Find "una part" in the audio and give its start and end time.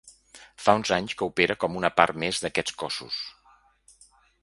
1.83-2.19